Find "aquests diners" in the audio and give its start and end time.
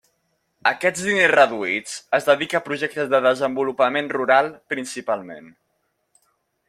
0.69-1.33